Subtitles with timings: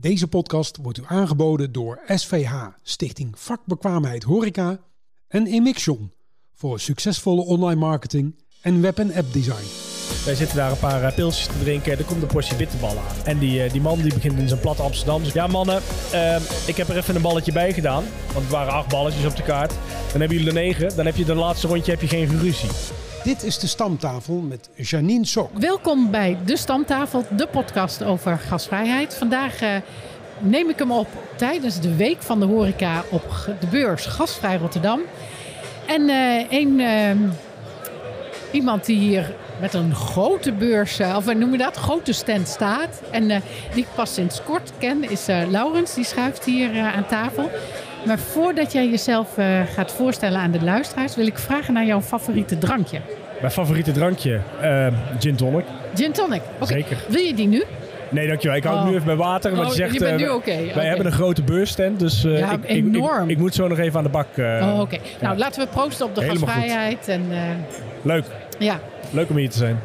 [0.00, 2.52] Deze podcast wordt u aangeboden door SVH,
[2.82, 4.78] Stichting Vakbekwaamheid Horeca
[5.28, 6.12] en Emixion
[6.54, 9.66] voor succesvolle online marketing en web- en app design.
[10.24, 11.98] Wij zitten daar een paar eh, pilsjes te drinken.
[11.98, 13.24] Er komt een portie bitterballen aan.
[13.24, 15.22] En die, eh, die man die begint in zijn platte Amsterdam.
[15.22, 18.04] Dus ja mannen, eh, ik heb er even een balletje bij gedaan.
[18.26, 19.72] Want het waren acht balletjes op de kaart.
[20.12, 20.96] Dan hebben jullie er negen.
[20.96, 22.70] Dan heb je de laatste rondje heb je geen ruzie.
[23.28, 25.50] Dit is de stamtafel met Janine Sok.
[25.58, 29.14] Welkom bij De Stamtafel, de podcast over gasvrijheid.
[29.14, 29.76] Vandaag eh,
[30.38, 35.00] neem ik hem op tijdens de week van de horeca op de beurs Gasvrij Rotterdam.
[35.86, 37.10] En eh, een, eh,
[38.50, 43.02] iemand die hier met een grote beurs, of hoe noem je dat, grote stand staat.
[43.10, 43.28] En
[43.74, 45.94] die ik pas sinds kort ken, is Laurens.
[45.94, 47.50] Die schuift hier aan tafel.
[48.08, 52.00] Maar voordat jij jezelf eh, gaat voorstellen aan de luisteraars, wil ik vragen naar jouw
[52.00, 53.00] favoriete drankje.
[53.40, 54.86] Mijn favoriete drankje, eh,
[55.18, 55.64] gin tonic.
[55.94, 56.40] Gin tonic.
[56.60, 56.72] Oké.
[56.72, 56.96] Zeker.
[57.08, 57.62] Wil je die nu?
[58.10, 58.56] Nee, dankjewel.
[58.56, 58.90] Ik hou het Oh.
[58.90, 59.50] nu even bij water.
[59.50, 61.98] Want Oh, je zegt, je bent eh, nu wij- oké, Wij hebben een grote beursstand.
[62.00, 63.24] Dus Ja, ik, enorm.
[63.24, 64.26] Ik, ik moet zo nog even aan de bak.
[64.38, 64.98] oh, oké.
[65.20, 66.50] Nou, laten we proosten op de Helemaal goed.
[66.62, 67.08] gasvrijheid.
[67.08, 67.38] En, eh,
[68.02, 68.24] Leuk.
[68.58, 68.78] ja,
[69.10, 69.80] Leuk om hier te zijn.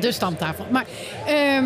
[0.00, 0.66] de stamtafel.
[0.70, 0.84] Maar
[1.26, 1.64] ehm,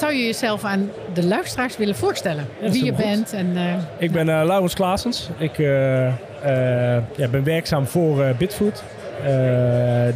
[0.00, 2.46] zou je jezelf aan de luisteraars willen voorstellen?
[2.60, 3.04] Wie je goed.
[3.04, 3.56] bent en...
[3.56, 5.28] eh, Ik ben eh Laurens Klaasens.
[5.38, 5.66] Ik eh,
[7.16, 8.82] ja, ben werkzaam voor Bitfood.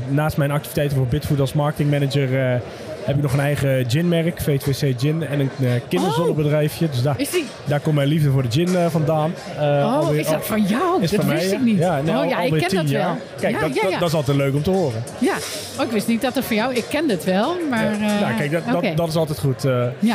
[0.09, 2.61] Naast mijn activiteiten voor Bitfood als marketingmanager
[3.05, 6.89] heb ik nog een eigen ginmerk, V2C Gin, en een eh, kinderzonnebedrijfje.
[6.91, 7.17] Dus daar,
[7.65, 9.33] daar komt mijn liefde voor de gin eh, vandaan.
[9.59, 11.03] Eh, Oh, alweer- is dat van jou?
[11.03, 11.57] is dat van mij, wist ja.
[11.57, 11.79] ik niet.
[11.79, 13.05] Ja, nou, oh ja, ik ken dat jaar.
[13.05, 13.17] wel.
[13.41, 15.03] Kijk, ja, dat, ja, dat- dat is altijd leuk om te horen.
[15.19, 15.35] ja.
[15.79, 16.75] Oh, ik wist niet dat het van jou...
[16.75, 17.99] Ik ken het wel, maar...
[18.21, 19.63] nou, kijk, dat, dat, dat is altijd goed.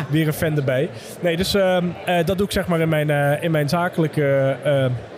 [0.10, 0.90] Weer een fan erbij.
[1.20, 3.10] Nee, dus ehm, eh, dat doe ik zeg maar in mijn,
[3.42, 4.56] in mijn zakelijke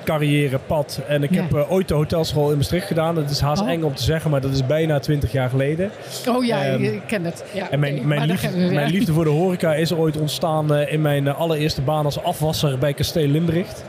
[0.02, 1.00] eh, carrière, pad.
[1.08, 1.42] En ik Ja.
[1.42, 3.16] heb eh, ooit de hotelschool in Maastricht gedaan.
[3.16, 3.70] Dat is haast Oh.
[3.70, 5.92] eng om te zeggen, maar dat is bijna 20 jaar geleden.
[6.30, 7.44] Oh ja, Ehm, ik ken het.
[7.54, 8.74] Ja, En mijn, mijn, liefde, gaan we weer.
[8.74, 12.24] mijn liefde voor de horeca is ooit ontstaan eh, in mijn eh, allereerste baan als
[12.24, 13.84] afwasser bij Kasteel Limbricht.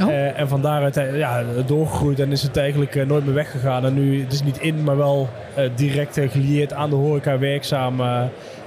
[0.00, 0.38] Oh.
[0.38, 3.84] En van daaruit ja, doorgegroeid en is het eigenlijk nooit meer weggegaan.
[3.84, 5.28] En nu, het is niet in, maar wel
[5.74, 8.00] direct gelieerd aan de horeca werkzaam.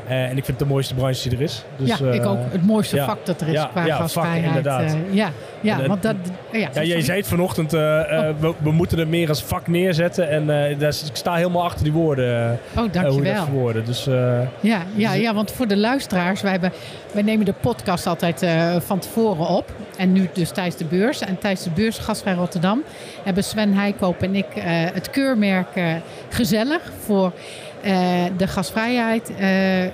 [0.07, 1.63] Eh, en ik vind het de mooiste branche die er is.
[1.77, 2.37] Dus, ja, ik eh, ook.
[2.49, 3.05] Het mooiste ja.
[3.05, 4.81] vak dat er is Ja, qua ja, vak, inderdaad.
[4.83, 5.29] eh, ja,
[5.61, 6.15] ja En, want dat...
[6.51, 7.79] Ja, Ja, jij zei het vanochtend, eh,
[8.39, 10.29] we, we moeten er meer als vak neerzetten.
[10.29, 10.45] En
[10.79, 12.25] daar ik sta helemaal achter die woorden.
[12.35, 13.33] Oh, eh, hoe je dankjewel.
[13.33, 13.85] dat verwoorden.
[13.85, 16.71] Dus Ja, ja, Dus- ja, want voor de luisteraars, wij, hebben,
[17.13, 18.45] wij nemen de podcast altijd
[18.85, 19.71] van tevoren op.
[19.97, 21.19] En nu dus tijdens de beurs.
[21.21, 22.83] En tijdens de beurs Gasvrij Rotterdam
[23.23, 24.45] hebben Sven Heikoop en ik
[24.93, 25.67] het keurmerk
[26.29, 27.31] Gezellig voor
[28.37, 29.31] de gasvrijheid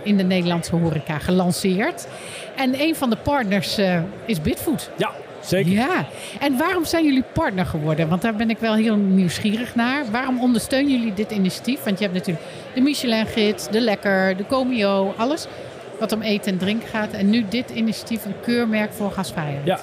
[0.03, 2.07] in de Nederlandse horeca gelanceerd.
[2.55, 4.89] En een van de partners eh, is Bitfood.
[4.97, 5.71] ja, zeker.
[5.71, 6.05] Ja,
[6.39, 8.09] en waarom zijn jullie partner geworden?
[8.09, 10.11] Want daar ben ik wel heel nieuwsgierig naar.
[10.11, 11.83] Waarom ondersteunen jullie dit initiatief?
[11.83, 15.47] Want je hebt natuurlijk de Michelin-gids, de Lekker, de Comio, alles
[15.99, 17.13] wat om eten en drinken gaat.
[17.13, 19.65] En nu dit initiatief, een keurmerk voor gasvrijheid.
[19.65, 19.79] Ja.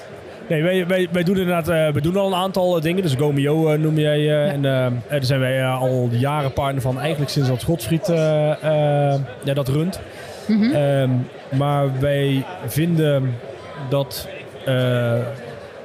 [0.51, 3.01] Nee, wij, wij, wij doen inderdaad, eh, we doen al een aantal eh, dingen.
[3.03, 4.17] Dus Gomeo eh, noem jij.
[4.19, 6.99] eh, En daar zijn wij al jaren partner van.
[6.99, 8.07] Eigenlijk sinds dat Godfried
[9.43, 9.99] ja, dat runt.
[10.47, 10.71] Mhm.
[10.71, 11.09] Ehm,
[11.57, 13.35] maar wij vinden
[13.89, 14.27] dat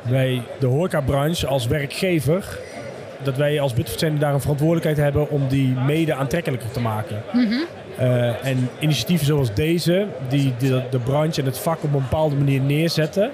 [0.03, 2.59] wij de horecabranche als werkgever...
[3.23, 5.31] dat wij als Bitfood daar een verantwoordelijkheid hebben...
[5.31, 7.23] om die mede aantrekkelijker te maken.
[7.33, 7.55] Mhm.
[8.43, 12.61] En initiatieven zoals deze, die de, de branche en het vak op een bepaalde manier
[12.61, 13.31] neerzetten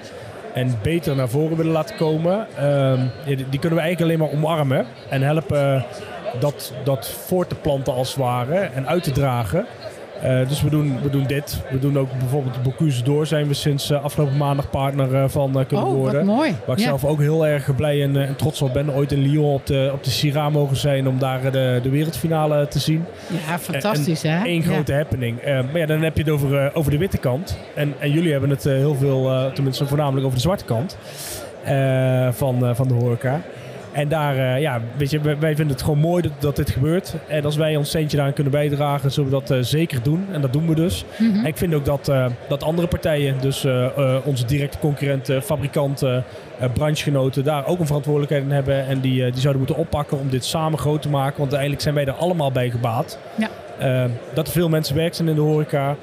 [0.53, 4.37] en beter naar voren willen laten komen, ehm, die, die kunnen we eigenlijk alleen maar
[4.37, 5.85] omarmen en helpen
[6.39, 9.65] dat, dat voor te planten als het ware en uit te dragen.
[10.21, 11.61] Eh, dus we doen, we doen dit.
[11.71, 15.51] We doen ook bijvoorbeeld Bocuse door zijn we sinds eh, afgelopen maandag partner eh, van
[15.67, 16.25] kunnen Oh, worden.
[16.25, 16.55] wat mooi.
[16.65, 16.87] Waar ik Ja.
[16.87, 18.93] zelf ook heel erg blij en, en trots op ben.
[18.93, 22.67] Ooit in Lyon op de, op de Syrah mogen zijn om daar de, de wereldfinale
[22.67, 23.05] te zien.
[23.47, 24.45] Ja, fantastisch hè?
[24.47, 24.61] Eén Ja.
[24.61, 25.41] grote happening.
[25.45, 27.57] Maar ja, dan heb je het over, over de witte kant.
[27.75, 30.97] En, en jullie hebben het heel veel, tenminste voornamelijk over de zwarte kant
[32.35, 33.41] van, van de horeca.
[33.93, 36.69] En daar, eh, ja, weet je, wij, wij vinden het gewoon mooi dat, dat dit
[36.69, 37.13] gebeurt.
[37.27, 40.25] En als wij ons centje daaraan kunnen bijdragen, zullen we dat eh, zeker doen.
[40.31, 41.05] En dat doen we dus.
[41.17, 41.39] Mhm.
[41.39, 43.67] En ik vind ook dat, eh, dat andere partijen, dus
[44.23, 46.23] onze directe concurrenten, fabrikanten,
[46.73, 48.87] branchegenoten, daar ook een verantwoordelijkheid in hebben.
[48.87, 51.37] En die, die zouden moeten oppakken om dit samen groot te maken.
[51.37, 53.19] Want uiteindelijk zijn wij er allemaal bij gebaat.
[53.35, 53.49] Ja.
[54.33, 55.95] Dat er veel mensen werk zijn in de horeca.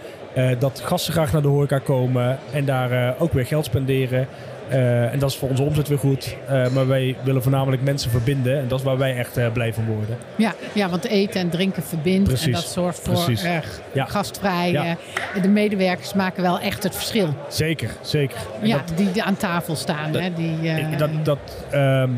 [0.58, 4.26] dat gasten graag naar de horeca komen en daar ook weer geld spenderen.
[4.70, 6.36] Eh, en dat is voor onze omzet weer goed.
[6.48, 8.58] Eh, maar wij willen voornamelijk mensen verbinden.
[8.58, 10.16] En dat is waar wij echt eh, blij van worden.
[10.36, 12.18] Ja, ja, want eten en drinken verbindt.
[12.28, 12.54] En Precies.
[12.54, 13.30] dat zorgt voor
[13.92, 14.04] Ja.
[14.04, 14.70] gastvrij.
[14.70, 14.96] Ja.
[15.42, 17.34] de medewerkers maken wel echt het verschil.
[17.48, 18.36] Zeker, zeker.
[18.60, 20.12] En Ja, dat- die, aan tafel staan.
[20.12, 20.56] Dat- hè, die,
[20.96, 21.38] dat dat
[21.70, 22.10] ehm,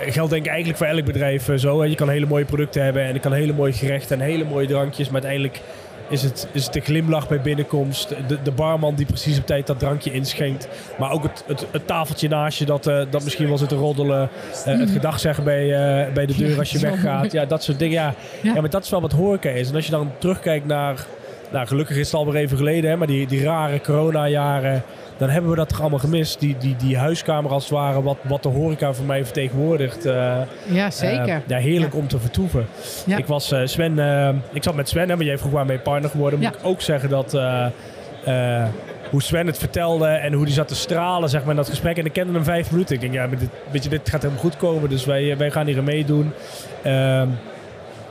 [0.00, 1.84] geldt denk ik eigenlijk voor elk bedrijf zo.
[1.84, 4.66] Je kan hele mooie producten hebben en ik kan hele mooie gerechten en hele mooie
[4.66, 5.06] drankjes.
[5.10, 5.60] Maar uiteindelijk
[6.08, 8.08] is het, is het de glimlach bij binnenkomst?
[8.08, 10.68] De, de barman die precies op tijd dat drankje inschenkt.
[10.98, 13.74] Maar ook het, het, het tafeltje naast je dat, eh, dat misschien wel zit te
[13.74, 14.28] roddelen.
[14.64, 17.32] Eh, het gedag zeggen bij, eh, bij de deur als je weggaat.
[17.32, 17.94] Ja, dat soort dingen.
[17.94, 18.14] Ja.
[18.42, 18.54] Ja.
[18.54, 18.60] Ja.
[18.60, 19.68] maar dat is wel wat horeca is.
[19.68, 21.06] En als je dan terugkijkt naar...
[21.52, 24.82] Nou, gelukkig is het alweer even geleden, hè, maar die, die rare corona-jaren...
[25.16, 26.40] Dan hebben we dat toch allemaal gemist.
[26.40, 30.06] Die, die, die huiskamer als het ware, wat, wat de horeca voor mij vertegenwoordigt.
[30.06, 31.28] eh, Ja, zeker.
[31.28, 31.98] eh, ja, heerlijk Ja.
[31.98, 32.66] om te vertoeven.
[33.06, 33.16] Ja.
[33.16, 33.98] Ik was eh, Sven,
[34.52, 36.38] ik zat met Sven, hè, maar jij vroeg waar mee partner geworden.
[36.40, 37.32] Moet ik ook zeggen dat
[39.10, 41.96] hoe Sven het vertelde en hoe hij zat te stralen zeg maar, in dat gesprek.
[41.98, 42.94] En ik kende hem vijf minuten.
[42.94, 44.88] Ik denk, ja, dit, weet je, dit gaat helemaal goed komen.
[44.90, 46.32] Dus wij, wij gaan hier meedoen.
[46.82, 47.28] Ehm,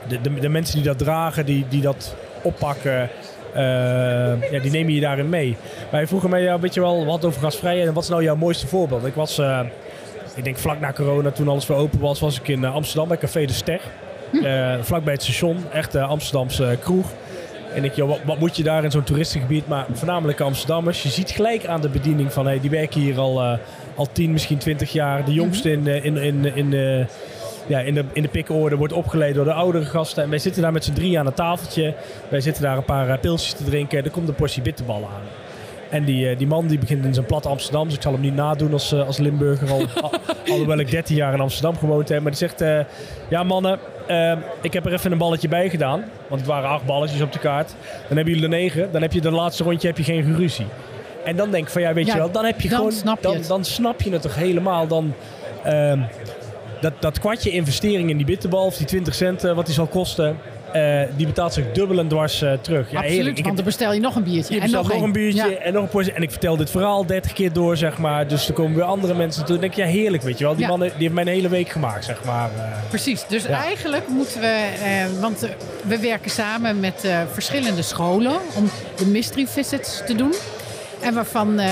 [0.08, 3.08] de, de, de mensen die dat dragen, die, die dat oppakken,
[4.50, 5.56] ja, die nemen je daarin mee.
[5.80, 8.22] Maar hij vroeg mij, ja, weet je wel, wat over gasvrijheid en wat is nou
[8.22, 9.06] jouw mooiste voorbeeld?
[9.06, 9.60] Ik was, eh,
[10.34, 13.08] ik denk vlak na corona, toen alles weer open was, was ik in eh, Amsterdam
[13.08, 13.80] bij Café de Ster.
[14.42, 17.06] Eh, vlak bij het station, echt eh, Amsterdamse eh, kroeg.
[17.74, 19.68] En ik, joh, wat, wat moet je daar in zo'n toeristengebied?
[19.68, 21.02] Maar voornamelijk Amsterdammers.
[21.02, 23.58] Je ziet gelijk aan de bediening van, hey, die werken hier al, eh,
[23.94, 25.24] al 10, misschien 20 jaar.
[25.24, 27.06] De jongste in, eh, in, in, in, eh,
[27.66, 30.22] ja, in, de, in de pikorde wordt opgeleid door de oudere gasten.
[30.22, 31.94] En wij zitten daar met z'n drieën aan het tafeltje.
[32.28, 34.04] Wij zitten daar een paar eh, pilsjes te drinken.
[34.04, 35.22] Er komt een portie bitterballen aan.
[35.90, 37.84] En die, eh, die man die begint in zijn plat Amsterdam.
[37.86, 39.70] Dus ik zal hem niet nadoen als, eh, als Limburger.
[39.70, 40.10] Al, al-
[40.46, 42.20] alhoewel ik 13 jaar in Amsterdam gewoond heb.
[42.22, 42.86] Maar die zegt...
[43.28, 43.78] ja mannen,
[44.62, 46.04] ik heb er even een balletje bij gedaan.
[46.28, 47.74] Want het waren acht balletjes op de kaart.
[48.08, 48.92] Dan hebben jullie er negen.
[48.92, 50.66] Dan heb je de laatste rondje heb je geen ruzie.
[51.24, 52.30] En dan denk ik van ja, weet Ja, je wel.
[52.30, 52.92] Dan heb je dan gewoon...
[52.92, 54.86] snap je dan, dan snap je het toch helemaal.
[54.86, 55.14] Dan...
[55.62, 55.98] ehm,
[56.84, 59.86] dat, dat kwartje investering in die bitterbal, of die 20 cent eh, wat die zal
[59.86, 60.36] kosten,
[60.72, 62.90] eh, die betaalt zich dubbel en dwars eh, terug.
[62.90, 63.38] Ja, Absoluut, heerlijk.
[63.38, 64.54] Ik want dan bestel je nog een biertje.
[64.54, 65.56] je en nog een biertje Ja.
[65.56, 66.12] en nog een portie.
[66.12, 68.28] En ik vertel dit verhaal 30 keer door, zeg maar.
[68.28, 69.52] Dus er komen weer andere mensen toe.
[69.52, 70.52] Dan denk ik, ja, heerlijk, weet je wel.
[70.54, 70.68] Die Ja.
[70.68, 72.50] mannen die heeft mijn hele week gemaakt, zeg maar.
[72.88, 74.68] Precies, dus eigenlijk moeten we,
[75.20, 75.48] want
[75.86, 80.32] we werken samen met verschillende scholen om de mystery visits te doen.
[81.04, 81.68] En waarvan eh,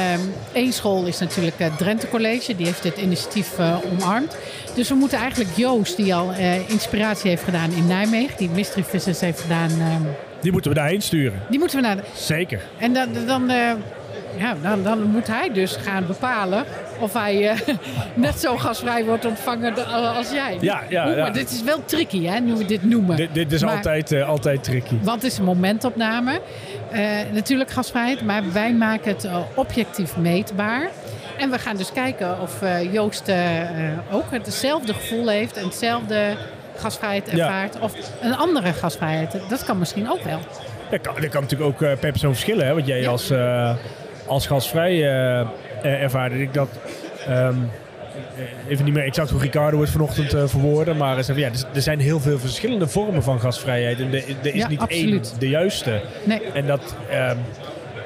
[0.52, 4.36] één school is natuurlijk het Drenthe College, die heeft dit initiatief eh, omarmd.
[4.74, 8.84] Dus we moeten eigenlijk Joost, die al eh, inspiratie heeft gedaan in Nijmegen, die mystery
[8.84, 9.86] visits heeft gedaan, eh,
[10.40, 11.40] Die moeten we daarheen sturen.
[11.50, 11.96] die moeten we naar.
[12.14, 12.60] Zeker.
[12.78, 13.72] en dan, dan, eh,
[14.38, 16.64] ja, dan, dan moet hij dus gaan bepalen
[17.00, 17.58] of hij eh,
[18.14, 19.82] net zo gasvrij wordt ontvangen da-
[20.16, 20.56] als jij.
[20.60, 21.16] Ja, ja, ja.
[21.16, 23.16] Maar dit is wel tricky, hè, nu we dit noemen.
[23.16, 24.94] Dit, dit is Maar- altijd, eh, altijd tricky.
[25.02, 26.40] Want het is een momentopname.
[26.90, 27.00] Eh,
[27.32, 30.88] natuurlijk gasvrijheid, maar wij maken het eh, objectief meetbaar.
[31.38, 35.64] En we gaan dus kijken of eh, Joost eh, eh, ook hetzelfde gevoel heeft en
[35.64, 36.36] hetzelfde
[36.76, 37.46] gasvrijheid Ja.
[37.46, 37.78] ervaart.
[37.80, 37.92] Of
[38.22, 39.36] een andere gasvrijheid.
[39.48, 40.38] Dat kan misschien ook wel.
[40.90, 42.66] Dat kan, dat kan natuurlijk ook eh, per persoon verschillen.
[42.66, 42.74] Hè?
[42.74, 43.08] Wat jij Ja.
[43.10, 43.74] als, eh,
[44.26, 45.46] als gastvrij eh, eh,
[45.84, 46.40] ervaarde.
[46.42, 46.68] Ik dat...
[47.26, 47.48] eh,
[48.68, 50.94] even niet meer exact hoe Ricardo het vanochtend eh, verwoordde.
[50.94, 54.00] Maar van, ja, er, er zijn heel veel verschillende vormen van gasvrijheid.
[54.00, 55.28] En er, er is Ja, niet absoluut.
[55.30, 56.00] één de juiste.
[56.24, 57.36] Nee, En dat ehm,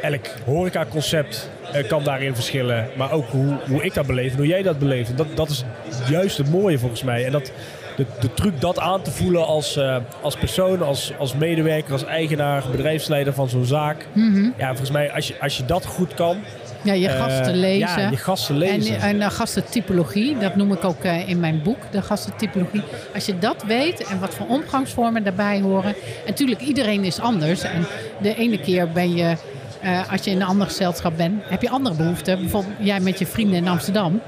[0.03, 2.87] elk horecaconcept eh, kan daarin verschillen.
[2.97, 5.11] Maar ook hoe, hoe ik dat beleef en hoe jij dat beleeft.
[5.11, 5.65] En Dat, dat is
[6.09, 7.25] juist het mooie volgens mij.
[7.25, 7.53] En dat,
[7.97, 12.05] de, de truc dat aan te voelen als, eh, als persoon, als, als medewerker, als
[12.05, 14.07] eigenaar, bedrijfsleider van zo'n zaak.
[14.59, 16.37] Ja, volgens mij als je, als je dat goed kan.
[16.87, 18.01] Ja, je eh, gasten lezen.
[18.01, 18.95] Ja, je gasten lezen.
[18.97, 22.83] En, en uh, gastentypologie, dat noem ik ook uh, in mijn boek, de gastentypologie.
[23.15, 25.91] Als je dat weet en wat voor omgangsvormen daarbij horen.
[25.91, 25.95] En
[26.27, 27.63] natuurlijk, iedereen is anders.
[27.63, 27.87] En
[28.21, 29.37] de ene keer ben je,
[30.11, 32.39] als je in een ander gezelschap bent, heb je andere behoeften.
[32.41, 34.21] Bijvoorbeeld jij met je vrienden in Amsterdam.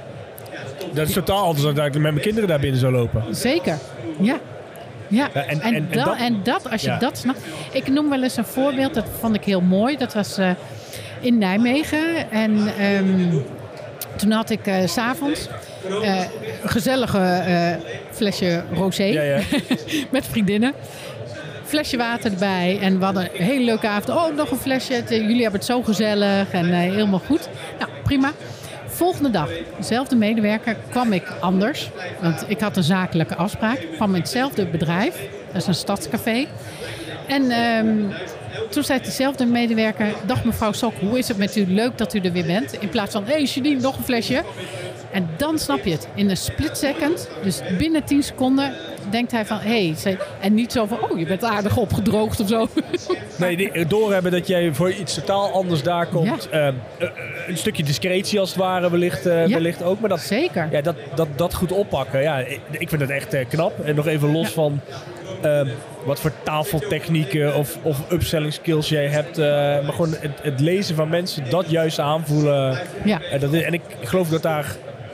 [0.93, 3.23] Dat is totaal anders dan dat ik met mijn kinderen daar binnen zou lopen.
[3.31, 3.79] Zeker,
[4.21, 4.39] ja.
[5.09, 6.99] Ja, en- en, en- en da- dat- en dat, als je ja.
[6.99, 7.41] dat snapt.
[7.73, 9.97] Ik noem wel eens een voorbeeld, dat vond ik heel mooi.
[9.97, 10.51] Dat was eh,
[11.21, 12.31] in Nijmegen.
[12.31, 13.39] En ehm,
[14.17, 15.49] toen had ik s s'avonds
[16.03, 16.29] een
[16.65, 17.73] gezellige eh,
[18.11, 19.41] flesje rosé Ja, ja.
[20.11, 20.73] met vriendinnen.
[21.65, 24.19] Flesje water erbij en we hadden een hele leuke avond.
[24.19, 25.03] Oh, nog een flesje.
[25.09, 27.49] Jullie hebben het zo gezellig en helemaal goed.
[27.79, 28.33] Nou, prima.
[28.87, 31.91] Volgende dag, dezelfde medewerker, kwam ik anders.
[32.21, 33.87] Want ik had een zakelijke afspraak.
[33.95, 35.29] Kwam in hetzelfde bedrijf.
[35.53, 36.47] Dat is een stadscafé.
[37.27, 37.89] En ehm,
[38.69, 40.07] toen zei diezelfde medewerker...
[40.27, 41.65] Dag mevrouw Sok, hoe is het met u?
[41.69, 42.73] Leuk dat u er weer bent.
[42.81, 44.43] In plaats van, hé hey, Janine, nog een flesje.
[45.13, 46.09] En dan snap je het.
[46.15, 48.73] In een split second, dus binnen 10 seconden...
[49.11, 49.95] denkt hij van, hé...
[50.03, 52.69] Hey, en niet zo van, oh, je bent aardig opgedroogd of zo.
[53.39, 56.49] Nee, doorhebben dat jij voor iets totaal anders daar komt.
[56.49, 57.09] Ehm, eh,
[57.49, 59.55] een stukje discretie als het ware wellicht, eh, Ja.
[59.55, 60.01] wellicht ook.
[60.01, 60.69] Maar dat, Zeker.
[60.71, 62.39] ja, dat, dat, dat goed oppakken, ja,
[62.71, 63.85] ik, vind het echt eh, knap.
[63.85, 64.53] En nog even los Ja.
[64.53, 64.81] van
[65.43, 65.69] ehm,
[66.05, 69.39] wat voor tafeltechnieken of, of upselling skills jij hebt.
[69.39, 72.79] eh, maar gewoon het, het lezen van mensen, dat juist aanvoelen.
[73.05, 73.21] Ja.
[73.31, 74.67] En, dat, is- en ik geloof dat daar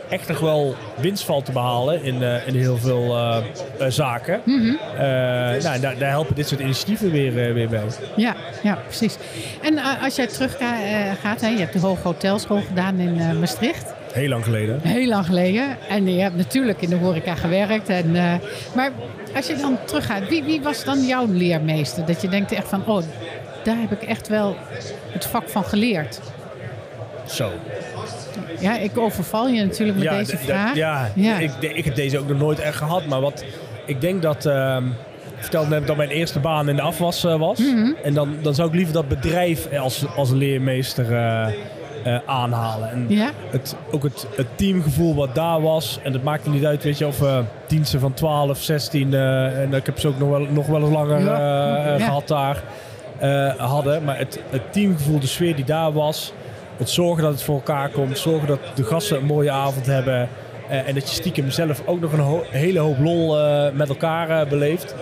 [0.09, 3.37] echt nog wel winst valt te behalen in, eh, in heel veel eh,
[3.78, 4.40] eh, zaken.
[4.44, 4.75] Mhm.
[4.97, 5.02] Eh,
[5.62, 7.80] nou, daar, daar helpen dit soort initiatieven weer, eh, weer bij.
[8.16, 9.16] Ja, ja, precies.
[9.62, 12.99] En eh, als jij terug ga- eh, gaat, hè, je hebt de Hoge Hotelschool gedaan
[12.99, 13.94] in eh, Maastricht.
[14.14, 14.80] Heel lang geleden.
[14.83, 15.76] Heel lang geleden.
[15.88, 17.88] En je hebt natuurlijk in de horeca gewerkt.
[17.88, 18.35] En, eh,
[18.75, 18.90] maar
[19.35, 22.06] als je dan teruggaat, wie, wie was dan jouw leermeester?
[22.06, 23.02] Dat je denkt echt van, oh,
[23.64, 24.56] daar heb ik echt wel
[25.12, 26.21] het vak van geleerd.
[27.26, 27.50] Zo.
[28.61, 30.75] Ja, ik overval je natuurlijk met deze vraag.
[30.76, 31.38] ja, Ja.
[31.38, 33.06] Ik, ik heb deze ook nog nooit echt gehad.
[33.06, 33.44] Maar wat
[33.87, 34.47] ik denk dat.
[34.47, 34.87] ehm,
[35.37, 37.59] ik vertelde net dat mijn eerste baan in de afwas eh, was.
[37.59, 37.92] Mhm.
[38.02, 41.47] En dan, dan zou ik liever dat bedrijf als, als leermeester eh,
[42.05, 42.91] eh, aanhalen.
[42.91, 43.31] En Ja?
[43.51, 45.99] het, ook het, het teamgevoel wat daar was.
[46.03, 49.15] En het maakte niet uit, weet je, of we diensten van 12, 16.
[49.15, 51.39] eh, en ik heb ze ook nog wel, nog wel eens langer Ja.
[51.39, 52.63] eh, eh, gehad daar.
[53.19, 54.05] eh, hadden.
[54.05, 56.33] Maar het, het teamgevoel, de sfeer die daar was.
[56.77, 58.19] Het zorgen dat het voor elkaar komt.
[58.19, 60.29] Zorgen dat de gasten een mooie avond hebben.
[60.69, 63.89] eh, en dat je stiekem zelf ook nog een ho- hele hoop lol eh, met
[63.89, 64.95] elkaar eh, beleeft.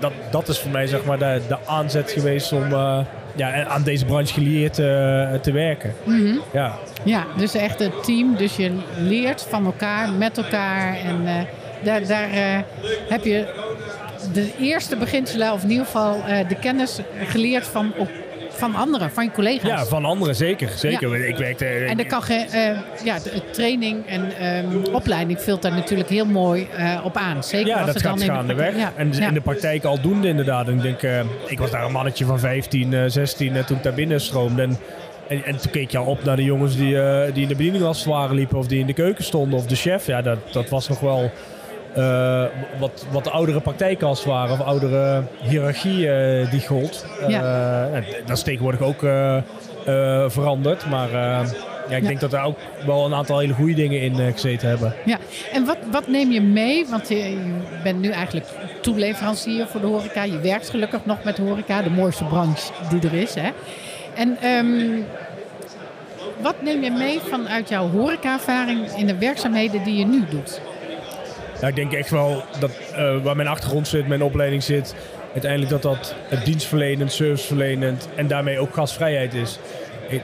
[0.00, 2.98] Dat, dat is voor mij zeg maar de, de aanzet geweest om eh,
[3.34, 5.94] ja, aan deze branche geleerd eh, te werken.
[6.04, 6.36] Mhm.
[6.52, 6.78] Ja.
[7.02, 8.36] Ja, dus echt het team.
[8.36, 10.96] Dus je leert van elkaar, met elkaar.
[10.96, 11.34] En eh,
[11.82, 12.58] daar, daar eh,
[13.08, 13.46] heb je
[14.32, 16.16] de eerste beginselen, of in ieder geval
[16.48, 18.08] de kennis geleerd van, op,
[18.56, 19.70] van anderen, van je collega's.
[19.70, 20.68] Ja, van anderen zeker.
[20.76, 21.26] zeker.
[21.28, 21.64] Ik werkte...
[21.66, 26.08] En dan kan geen, eh, ja, de, de training en ehm, opleiding vult daar natuurlijk
[26.08, 27.44] heel mooi eh, op aan.
[27.44, 28.70] Zeker ja, als dat het gaat dan gaandeweg.
[28.72, 29.28] praktijk- Ja, En ja.
[29.28, 30.68] in de praktijk aldoende inderdaad.
[30.68, 33.76] En ik denk, eh, ik was daar een mannetje van 15, eh, 16 eh, toen
[33.76, 34.62] ik daar binnen stroomde.
[34.62, 34.78] En,
[35.28, 37.54] en, en toen keek je al op naar de jongens die, eh, die in de
[37.56, 38.58] bediening als het ware liepen.
[38.58, 39.58] Of die in de keuken stonden.
[39.58, 40.06] Of de chef.
[40.06, 41.30] Ja, dat, dat was nog wel
[41.94, 42.44] eh,
[42.78, 44.52] wat, wat de oudere praktijken als het ware.
[44.52, 47.06] Of oudere hiërarchie eh, die gold.
[47.28, 47.84] Ja.
[47.92, 49.00] Eh, dat is tegenwoordig ook
[50.32, 50.86] veranderd.
[50.90, 51.42] Maar ja,
[51.96, 52.08] ik Ja.
[52.08, 54.94] denk dat daar ook wel een aantal hele goede dingen in gezeten hebben.
[55.04, 55.18] Ja,
[55.52, 56.86] en wat, wat neem je mee?
[56.90, 57.38] Want je, je
[57.82, 58.46] bent nu eigenlijk
[58.80, 60.22] toeleverancier voor de horeca.
[60.22, 63.34] Je werkt gelukkig nog met de horeca, de mooiste branche die er is.
[63.34, 63.48] Hè?
[64.14, 65.00] En ehm,
[66.42, 70.60] wat neem je mee vanuit jouw horeca-ervaring in de werkzaamheden die je nu doet?
[71.64, 74.94] Ja, ik denk echt wel dat eh, waar mijn achtergrond zit, mijn opleiding zit,
[75.32, 79.58] uiteindelijk dat dat het dienstverlenend, serviceverlenend en daarmee ook gastvrijheid is.
[80.08, 80.22] Ik,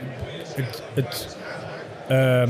[0.56, 1.36] het, het,
[2.08, 2.48] ehm,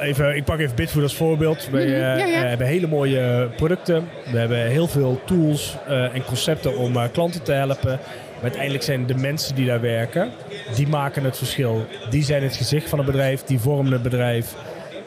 [0.00, 1.68] even, ik pak even Bitfood als voorbeeld.
[1.70, 2.42] We Mhm, eh, ja, ja.
[2.42, 4.08] eh, hebben hele mooie producten.
[4.30, 5.76] We hebben heel veel tools
[6.12, 7.98] en concepten om klanten te helpen.
[8.34, 10.30] Maar uiteindelijk zijn de mensen die daar werken,
[10.74, 11.86] die maken het verschil.
[12.10, 14.54] Die zijn het gezicht van het bedrijf, die vormen het bedrijf.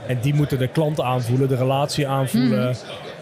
[0.09, 2.75] En die moeten de klant aanvoelen, de relatie aanvoelen.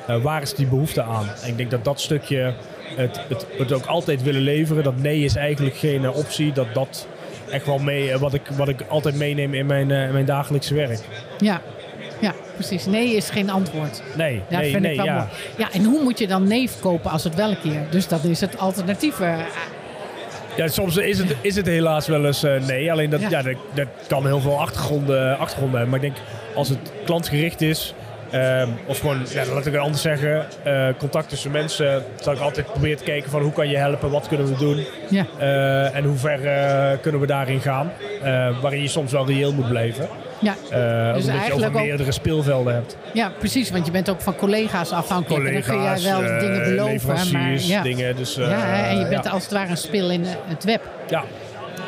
[0.08, 1.26] Eh, waar is die behoefte aan?
[1.44, 2.54] En ik denk dat dat stukje,
[2.96, 6.52] het, het, het ook altijd willen leveren, dat nee is eigenlijk geen eh, optie.
[6.52, 7.08] Dat dat
[7.50, 10.74] echt wel mee, eh, wat, ik, wat ik altijd meeneem in mijn, in mijn dagelijkse
[10.74, 11.00] werk.
[11.40, 11.62] Ja,
[12.20, 12.86] ja precies.
[12.86, 14.02] Nee is geen antwoord.
[14.16, 15.16] Nee, Dat nee, vind nee, ik wel ja.
[15.16, 15.28] mooi.
[15.58, 17.82] Ja, en hoe moet je dan nee verkopen als het wel een keer?
[17.90, 19.20] Dus dat is het alternatief.
[20.58, 22.92] Ja, soms is het, is het helaas wel eens eh, nee.
[22.92, 23.30] Alleen dat, Ja.
[23.30, 23.42] ja.
[23.42, 26.00] dat, dat kan heel veel achtergronden, achtergronden hebben.
[26.00, 27.94] Maar ik denk, als het klantgericht is...
[28.32, 30.46] ehm, of gewoon, ja, laat ik het anders zeggen...
[30.64, 32.04] eh, contact tussen mensen...
[32.22, 34.10] zal ik altijd proberen te kijken van hoe kan je helpen?
[34.12, 34.86] Wat kunnen we doen?
[35.10, 35.26] ja.
[35.40, 37.92] eh, en hoe ver eh, kunnen we daarin gaan?
[38.62, 40.08] Waarin je soms wel reëel moet blijven.
[40.40, 40.56] Ja.
[40.70, 42.98] Eh, omdat je over ook- meerdere speelvelden hebt.
[43.14, 43.72] ja, precies.
[43.72, 45.46] Want je bent ook van collega's afhankelijk.
[45.46, 47.32] en dan Collega's, kun jij wel dingen beloven.
[47.32, 47.82] Maar, ja.
[47.82, 48.16] dingen.
[48.16, 50.82] Dus, ja, en je bent als het ware een spil in het web.
[51.10, 51.24] Ja,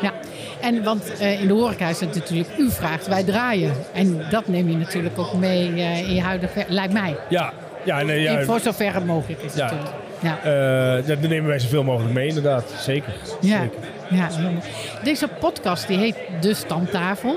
[0.02, 0.12] Ja.
[0.60, 3.72] En want eh, in de horeca is het natuurlijk, u vraagt, wij draaien.
[3.92, 7.16] En dat neem je natuurlijk ook mee eh, in je huidige lijkt mij.
[7.28, 7.52] ja,
[7.84, 9.62] ja, nee, ja, voor zover het mogelijk is Ja.
[9.64, 9.90] natuurlijk.
[10.20, 10.38] Ja.
[10.98, 12.64] eh, dat nemen wij zoveel mogelijk mee inderdaad.
[12.78, 13.12] Zeker.
[13.40, 13.78] Ja, Zeker.
[14.10, 14.28] ja.
[15.02, 17.36] Deze podcast die heet De Stamtafel.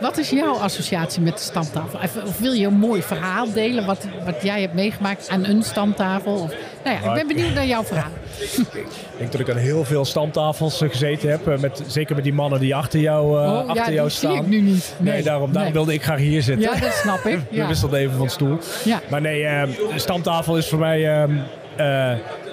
[0.00, 1.98] Wat is jouw associatie met de stamtafel?
[2.26, 6.32] Of wil je een mooi verhaal delen wat, wat jij hebt meegemaakt aan een stamtafel?
[6.32, 6.52] Of,
[6.84, 8.10] nou ja, ik ben benieuwd naar jouw verhaal.
[8.40, 11.48] Ik denk dat ik aan heel veel stamtafels eh, gezeten heb.
[11.48, 14.32] eh, Met, zeker met die mannen die achter jou, eh, Oh, achter ja, jou staan.
[14.32, 14.94] zie ik nu niet.
[14.98, 15.72] Nee, daarom, daarom nee.
[15.72, 16.70] wilde ik graag hier zitten.
[16.74, 17.38] Ja, dat snap ik.
[17.50, 17.66] We Ja.
[17.66, 18.58] wisselden even van stoel.
[18.84, 19.00] Ja.
[19.10, 21.32] Maar nee, een stamtafel is voor mij ehm,
[21.76, 22.12] eh,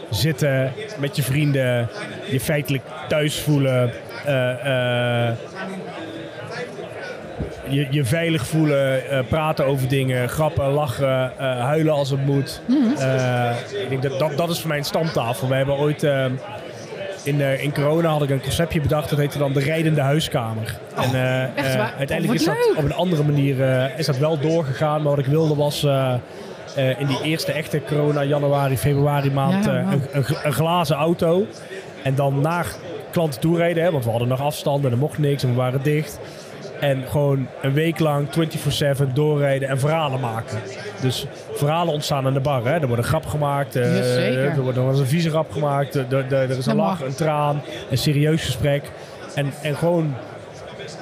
[0.09, 1.89] zitten met je vrienden,
[2.31, 3.91] je feitelijk thuis voelen,
[7.69, 12.61] je, je veilig voelen, eh, praten over dingen, grappen, lachen, eh, huilen als het moet.
[12.67, 13.01] Mhm.
[13.01, 15.47] Eh, ik denk dat, dat dat is voor mij een stamtafel.
[15.47, 16.03] We hebben ooit
[17.23, 20.79] in, in corona had ik een conceptje bedacht, dat heette dan de rijdende huiskamer.
[20.95, 21.93] en echt eh, waar?
[21.97, 22.77] uiteindelijk Oh, is dat leuk.
[22.77, 25.01] op een andere manier is dat wel doorgegaan.
[25.01, 25.83] Maar wat ik wilde was
[26.97, 31.45] in die eerste echte corona, januari, februari maand, Ja, een, een, een glazen auto.
[32.03, 32.65] En dan naar
[33.11, 35.55] klanten toe rijden, hè, want we hadden nog afstand en er mocht niks en we
[35.55, 36.19] waren dicht.
[36.79, 40.57] En gewoon een week lang 24-7 doorrijden en verhalen maken.
[41.01, 42.65] Dus verhalen ontstaan aan de bar.
[42.65, 42.71] Hè.
[42.73, 43.75] Er wordt een grap gemaakt.
[43.75, 44.43] eh, Jazeker.
[44.49, 45.95] er wordt nog eens een vieze grap gemaakt.
[45.95, 48.91] Er, er, er is een lach, een traan, een serieus gesprek.
[49.35, 50.13] En, en gewoon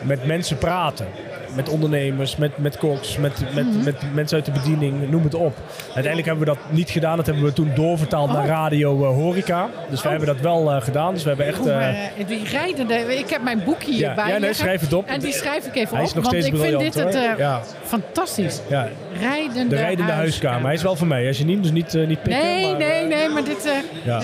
[0.01, 1.05] met mensen praten.
[1.55, 3.83] Met ondernemers, met, met koks, met, met, Mhm.
[3.83, 5.55] met mensen uit de bediening, noem het op.
[5.83, 7.17] Uiteindelijk hebben we dat niet gedaan.
[7.17, 8.47] Dat hebben we toen doorvertaald naar Oh.
[8.47, 9.69] radio eh, horeca.
[9.89, 10.11] Dus we Oh.
[10.15, 11.13] hebben dat wel eh, gedaan.
[11.13, 11.59] Dus we hebben echt...
[11.59, 11.95] Oh, eh, maar,
[12.27, 14.57] die rijdende, ik heb mijn boek hier ja, bij ja, nee, liggen.
[14.57, 15.07] schrijf het op.
[15.07, 17.37] En die schrijf ik even Hij op, is nog want steeds ik vind dit het
[17.37, 17.61] Ja.
[17.83, 18.61] fantastisch.
[18.69, 18.87] ja,
[19.19, 20.65] Rijdende de rijdende huiskamer.
[20.65, 21.27] Hij is wel van mij.
[21.27, 22.43] Als je niet, dus niet, niet pikken.
[22.43, 24.21] Nee, maar, nee, nee, maar dit, Ja.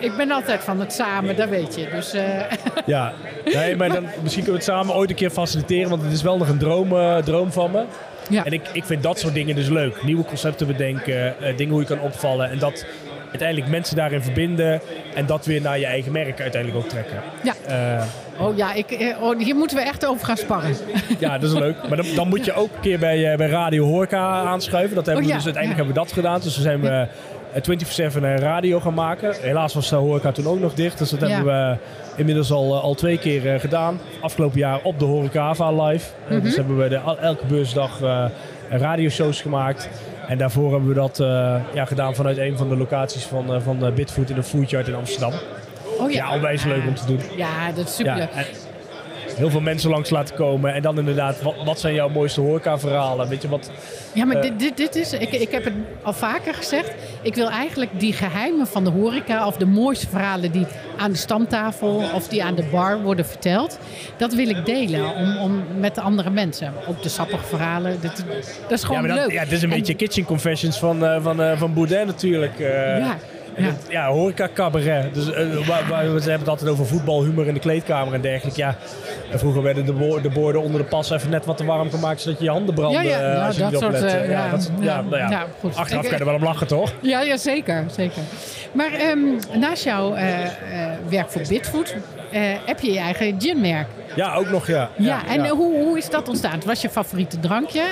[0.00, 1.88] ik ben altijd van het samen, dat weet je.
[1.94, 2.14] Dus
[2.86, 3.12] Ja,
[3.54, 5.90] nee, maar dan, misschien kunnen we het samen ooit een keer faciliteren.
[5.90, 7.84] Want het is wel nog een droom, eh, droom van me.
[8.28, 8.44] ja.
[8.44, 10.02] En ik, ik vind dat soort dingen dus leuk.
[10.02, 12.50] Nieuwe concepten bedenken, eh, dingen hoe je kan opvallen.
[12.50, 12.84] En dat
[13.30, 14.80] uiteindelijk mensen daarin verbinden.
[15.14, 17.16] En dat weer naar je eigen merk uiteindelijk ook trekken.
[17.42, 17.54] ja.
[17.66, 18.04] Eh,
[18.38, 20.76] Oh ja, ik, oh, hier moeten we echt over gaan sparren.
[21.18, 21.88] ja, dat is leuk.
[21.88, 24.94] Maar dan, dan moet je ook een keer bij, bij Radio Horeca aanschuiven.
[24.94, 25.86] Dat hebben Oh we dus uiteindelijk ja.
[25.86, 26.40] hebben we dat gedaan.
[26.40, 27.06] Dus we zijn we
[27.54, 29.34] 24-7 een radio gaan maken.
[29.40, 30.98] Helaas was de horeca toen ook nog dicht.
[30.98, 31.26] Dus dat Ja.
[31.28, 31.76] hebben we
[32.16, 34.00] inmiddels al, eh, al twee keer eh, gedaan.
[34.20, 36.06] Afgelopen jaar op de Horecava live.
[36.28, 36.42] Eh, Mhm.
[36.44, 38.24] Dus hebben we de, elke beursdag eh
[38.70, 39.88] radioshows gemaakt.
[40.28, 43.60] En daarvoor hebben we dat eh, ja, gedaan vanuit een van de locaties van, eh,
[43.60, 45.32] van eh, Bitfood in de Foodyard in Amsterdam.
[45.98, 47.20] Oh ja, Ja, onwijs leuk om te doen.
[47.36, 47.96] Ja, dat is.
[47.96, 48.28] Ja, en
[49.36, 50.74] heel veel mensen langs laten komen.
[50.74, 53.28] En dan inderdaad, wat, wat zijn jouw mooiste horeca-verhalen?
[53.28, 53.70] Weet je wat?
[54.12, 54.42] Ja, maar Eh.
[54.42, 55.72] dit, dit, dit is, ik, ik heb het
[56.02, 56.90] al vaker gezegd.
[57.22, 61.16] Ik wil eigenlijk die geheimen van de horeca of de mooiste verhalen die aan de
[61.18, 63.78] stamtafel of die aan de bar worden verteld,
[64.16, 66.72] dat wil ik delen om, om met de andere mensen.
[66.88, 68.24] Ook de sappige verhalen, dat,
[68.62, 69.34] dat is gewoon ja, maar dat, leuk.
[69.34, 72.58] ja, het is een En- beetje kitchen confessions van, eh van, eh, van Boudin natuurlijk.
[72.58, 73.16] Ja,
[73.56, 73.62] ja.
[73.62, 75.14] het- ja, horeca cabaret.
[75.14, 78.20] Dus, eh, waar, waar- we hebben het altijd over voetbal, humor in de kleedkamer en
[78.20, 78.60] dergelijke.
[78.60, 78.76] Ja,
[79.30, 82.20] en vroeger werden de, de borden onder de pas even net wat te warm gemaakt,
[82.20, 82.90] zodat je je handen.
[82.90, 84.16] Ja, ja, eh, nou, als je dat niet soort, oplette.
[84.16, 85.30] eh, ja, dat, ja, nou ja.
[85.30, 85.76] ja, goed.
[85.76, 86.92] Achteraf kan je er wel om lachen, toch?
[87.00, 88.22] Ja, ja zeker, zeker.
[88.72, 89.18] Maar ehm,
[89.60, 90.14] naast jouw
[91.08, 91.94] werk voor Bitfood
[92.66, 93.86] heb je je eigen ginmerk.
[94.16, 94.88] Ja, ook nog, ja.
[94.96, 96.52] Ja, en Hoe, hoe is dat ontstaan?
[96.52, 97.82] Het was je favoriete drankje,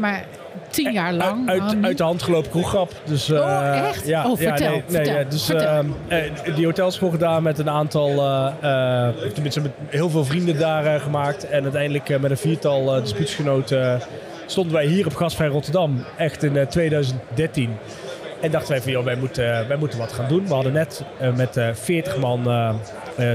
[0.00, 0.24] maar
[0.70, 1.48] tien jaar lang.
[1.48, 2.92] Uit, uit, de hand gelopen kroeggrap.
[3.04, 4.06] Dus, eh, Oh, echt?
[4.06, 5.84] Ja, Oh, ja, vertel, nee, nee, vertel, ja, dus, vertel.
[6.08, 10.86] eh, die hotelschool gedaan met een aantal, eh, eh, tenminste met heel veel vrienden daar
[10.86, 11.48] eh, gemaakt.
[11.48, 14.00] En uiteindelijk eh, met een viertal uh, dispuutsgenoten
[14.46, 16.04] stonden wij hier op Gasvrij Rotterdam.
[16.16, 17.76] Echt in eh, 2013.
[18.40, 20.46] En dachten wij van, joh, wij moeten, wij moeten wat gaan doen.
[20.46, 22.74] We hadden net eh, met eh 40 man eh, eh,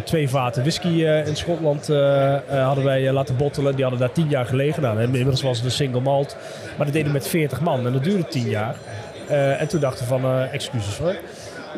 [0.04, 3.74] twee vaten whisky eh, in Schotland eh, eh, hadden wij eh, laten bottelen.
[3.74, 4.82] Die hadden daar 10 jaar gelegen.
[4.82, 6.36] Nou, inmiddels was het een single malt.
[6.78, 8.76] Maar dat deden we met 40 man en dat duurde 10 jaar.
[9.28, 11.16] Eh, en toen dachten we van, eh, excuses hoor.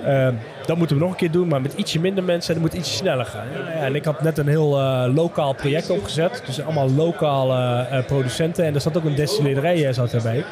[0.03, 0.27] Eh,
[0.65, 2.81] dat moeten we nog een keer doen, maar met ietsje minder mensen en het moet
[2.81, 3.45] ietsje sneller gaan.
[3.53, 6.43] Ja, en ik had net een heel eh, lokaal project opgezet.
[6.45, 8.65] Dus allemaal lokale eh, producenten.
[8.65, 10.43] En er zat ook een destillerij eh, zat erbij.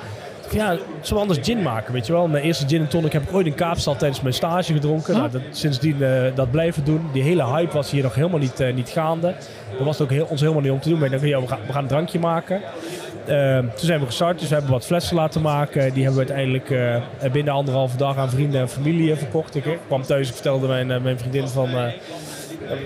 [0.54, 2.28] Ja, we anders gin maken, weet je wel.
[2.28, 5.14] Mijn eerste gin en tonic heb ik ooit in Kaapstad tijdens mijn stage gedronken.
[5.14, 7.10] Nou, dat, sindsdien eh, dat blijven doen.
[7.14, 9.36] Die hele hype was hier nog helemaal niet, eh, niet gaande.
[9.78, 10.98] Dat was het ook heel, ons helemaal niet om te doen.
[10.98, 12.62] Maar ik dacht, ja, we, gaan, we gaan een drankje maken.
[13.26, 15.94] Eh, toen zijn we gestart, dus we hebben wat flessen laten maken.
[15.94, 19.56] Die hebben we uiteindelijk eh, binnen anderhalve dag aan vrienden en familie verkocht.
[19.56, 21.70] Ik kwam thuis, ik vertelde mijn, mijn vriendin van...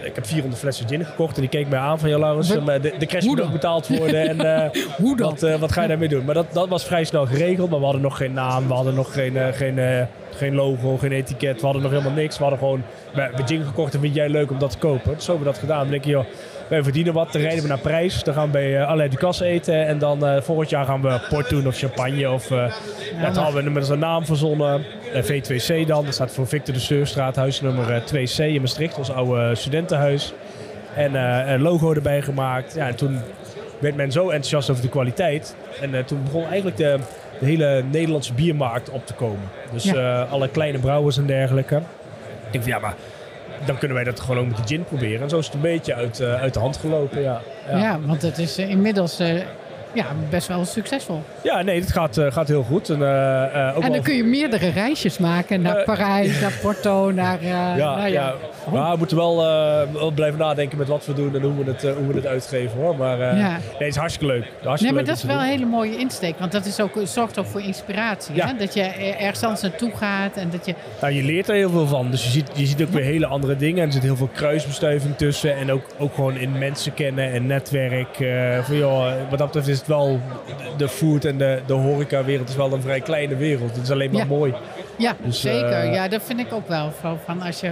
[0.03, 2.09] ik heb 400 flessen gin gekocht en die keek mij aan van...
[2.09, 4.29] Ja, Laurens, de, de crash moet ook betaald worden.
[4.29, 5.29] En, eh, Hoe dan?
[5.29, 6.25] wat, eh, wat ga je daarmee doen?
[6.25, 7.69] Maar dat, dat was vrij snel geregeld.
[7.69, 11.11] Maar we hadden nog geen naam, we hadden nog geen, eh, geen, geen logo, geen
[11.11, 11.59] etiket.
[11.59, 12.37] We hadden nog helemaal niks.
[12.37, 15.13] We hadden gewoon we gin gekocht en vind jij leuk om dat te kopen.
[15.13, 15.81] Dus zo hebben we dat gedaan.
[15.81, 16.25] Dan denk je, joh,
[16.69, 17.31] wij verdienen wat.
[17.31, 18.23] Dan rijden we naar Parijs.
[18.23, 19.85] Dan gaan we bij uh, allerlei Ducasse eten.
[19.87, 22.31] En dan uh, volgend jaar gaan we port doen of champagne.
[22.31, 22.57] Of, uh,
[23.19, 24.85] ja, toen hadden we inmiddels een naam verzonnen.
[25.15, 26.05] Uh, V2C dan.
[26.05, 28.97] Dat staat voor Victor de Seurstraat, huis nummer 2C in Maastricht.
[28.97, 30.33] Ons oude studentenhuis.
[30.95, 31.13] En
[31.51, 32.73] een logo erbij gemaakt.
[32.75, 33.19] Ja, en toen
[33.79, 35.55] werd men zo enthousiast over de kwaliteit.
[35.81, 36.97] En toen begon eigenlijk de,
[37.39, 39.49] de, hele Nederlandse biermarkt op te komen.
[39.71, 40.21] Dus ja.
[40.21, 41.75] alle kleine brouwers en dergelijke.
[41.75, 41.83] Ik
[42.51, 42.95] denk van ja, maar
[43.65, 45.21] dan kunnen wij dat gewoon ook met de gin proberen.
[45.21, 47.41] En zo is het een beetje uit, uh, uit de hand gelopen, ja.
[47.69, 49.41] Ja, ja want het is uh, inmiddels uh,
[49.93, 51.23] ja, best wel succesvol.
[51.43, 52.89] Ja, nee, het gaat, uh, gaat heel goed.
[52.89, 57.43] En, uh, en dan kun je meerdere reisjes maken naar Parijs, naar Porto, naar...
[57.43, 58.33] ja, nou, ja.
[58.65, 58.73] Oh.
[58.73, 59.35] Maar we moeten wel,
[59.93, 62.79] wel, blijven nadenken met wat we doen en hoe we het, hoe we het uitgeven,
[62.79, 62.95] hoor.
[62.95, 63.33] Maar ja.
[63.33, 64.43] nee, het is hartstikke leuk.
[64.43, 65.45] Hartstikke nee, maar leuk dat is wel doen.
[65.45, 66.39] een hele mooie insteek.
[66.39, 68.35] Want dat is ook, zorgt ook voor inspiratie.
[68.35, 68.47] Ja.
[68.47, 68.53] Hè?
[68.57, 70.75] Dat je ergens anders naartoe gaat en dat je...
[71.01, 72.11] Nou, je leert er heel veel van.
[72.11, 73.81] Dus je ziet, je ziet ook weer hele andere dingen.
[73.81, 75.55] En er zit heel veel kruisbestuiving tussen.
[75.55, 78.19] En ook, ook gewoon in mensen kennen en netwerk.
[78.19, 80.19] Uh, van, joh, wat dat betreft is het wel...
[80.77, 83.75] De food en de, de horeca-wereld is wel een vrij kleine wereld.
[83.75, 84.27] Het is alleen maar ja.
[84.27, 84.53] mooi.
[84.97, 85.85] Ja, dus, zeker.
[85.85, 86.91] Uh, ja, dat vind ik ook wel.
[87.25, 87.71] Van als je